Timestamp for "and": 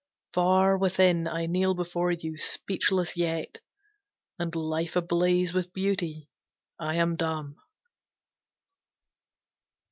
4.39-4.55